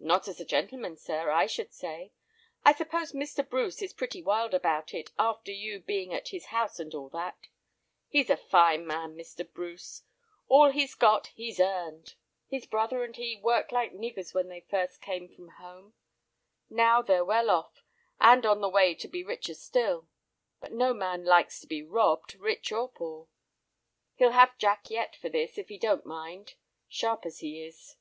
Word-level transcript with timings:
"Not 0.00 0.28
as 0.28 0.38
a 0.38 0.44
gentleman, 0.44 0.98
sir, 0.98 1.30
I 1.30 1.46
should 1.46 1.72
say. 1.72 2.12
I 2.62 2.74
suppose 2.74 3.12
Mr. 3.12 3.42
Bruce 3.48 3.80
is 3.80 3.94
pretty 3.94 4.20
wild 4.22 4.52
about 4.52 4.92
it, 4.92 5.12
after 5.18 5.50
you 5.50 5.80
being 5.80 6.12
at 6.12 6.28
his 6.28 6.48
house 6.52 6.78
and 6.78 6.94
all 6.94 7.08
that. 7.08 7.38
He's 8.06 8.28
a 8.28 8.36
fine 8.36 8.86
man, 8.86 9.16
Mr. 9.16 9.50
Bruce; 9.50 10.02
all 10.46 10.72
he's 10.72 10.94
got 10.94 11.28
he's 11.28 11.58
earned. 11.58 12.16
His 12.48 12.66
brother 12.66 13.02
and 13.02 13.16
he 13.16 13.34
worked 13.42 13.72
like 13.72 13.94
niggers 13.94 14.34
when 14.34 14.50
first 14.68 15.00
they 15.00 15.06
came 15.06 15.30
from 15.34 15.48
home. 15.56 15.94
Now 16.68 17.00
they're 17.00 17.24
well 17.24 17.48
off, 17.48 17.82
and 18.20 18.44
on 18.44 18.60
the 18.60 18.68
way 18.68 18.94
to 18.96 19.08
be 19.08 19.24
richer 19.24 19.54
still. 19.54 20.06
But 20.60 20.72
no 20.72 20.92
man 20.92 21.24
likes 21.24 21.60
to 21.60 21.66
be 21.66 21.80
robbed, 21.82 22.34
rich 22.34 22.70
or 22.72 22.90
poor. 22.90 23.28
He'll 24.16 24.32
have 24.32 24.58
Jack 24.58 24.90
yet 24.90 25.16
for 25.16 25.30
this 25.30 25.56
if 25.56 25.70
he 25.70 25.78
don't 25.78 26.04
mind, 26.04 26.56
sharp 26.90 27.24
as 27.24 27.38
he 27.38 27.62
is." 27.64 27.96